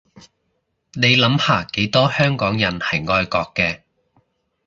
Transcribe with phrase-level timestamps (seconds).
[0.93, 3.81] 你諗下幾多香港人係愛國嘅